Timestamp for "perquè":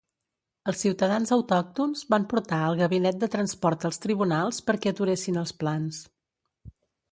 4.71-4.95